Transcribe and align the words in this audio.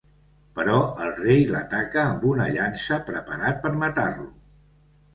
Però 0.59 0.77
el 1.07 1.11
rei 1.19 1.43
l'ataca 1.51 2.03
amb 2.05 2.27
una 2.33 2.49
llança, 2.57 3.01
preparat 3.13 3.65
per 3.67 3.77
matar-lo. 3.89 4.31